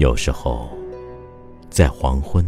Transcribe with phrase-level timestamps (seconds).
[0.00, 0.70] 有时候，
[1.68, 2.42] 在黄昏，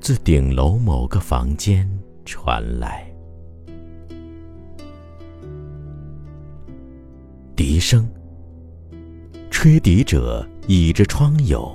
[0.00, 1.86] 自顶楼某个房间
[2.24, 3.06] 传来
[7.54, 8.08] 笛声，
[9.50, 11.70] 吹笛者倚着窗牖。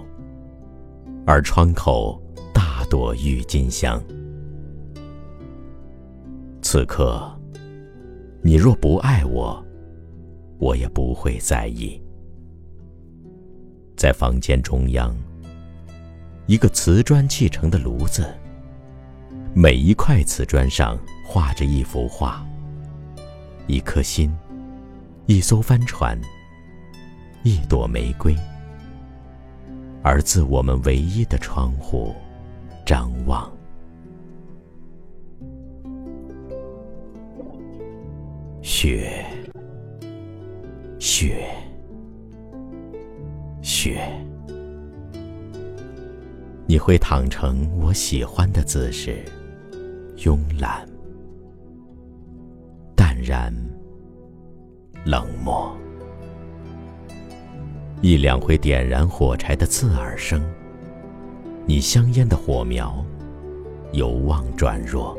[1.28, 2.20] 而窗口
[2.52, 4.04] 大朵郁金香。
[6.64, 7.32] 此刻，
[8.42, 9.64] 你若不爱我，
[10.58, 12.02] 我也不会在意。
[13.96, 15.16] 在房间中央，
[16.48, 18.28] 一个瓷砖砌成的炉子，
[19.54, 22.46] 每一块瓷砖上画着一幅画，
[23.68, 24.30] 一颗心，
[25.28, 26.20] 一艘帆船，
[27.44, 28.36] 一朵玫瑰。
[30.04, 32.14] 而自我们唯一的窗户
[32.86, 33.52] 张望，
[38.62, 39.26] 雪，
[41.00, 41.48] 雪，
[43.86, 44.02] 雪，
[46.66, 49.24] 你会躺成我喜欢的姿势，
[50.18, 50.84] 慵懒、
[52.96, 53.54] 淡然、
[55.06, 55.72] 冷漠。
[58.02, 60.44] 一两回点燃火柴的刺耳声，
[61.68, 63.06] 你香烟的火苗
[63.92, 65.16] 有望转弱，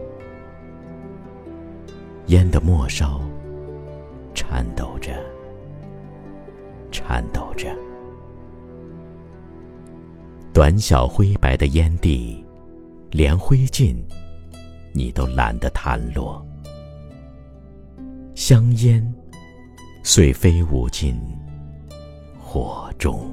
[2.26, 3.20] 烟的末梢
[4.34, 5.12] 颤抖着，
[6.90, 7.72] 颤抖着，
[10.56, 12.42] 短小灰白的烟蒂，
[13.10, 13.94] 连灰烬
[14.90, 16.42] 你都懒得弹落，
[18.34, 19.14] 香烟
[20.02, 21.14] 虽飞舞尽。
[22.40, 23.30] 火中。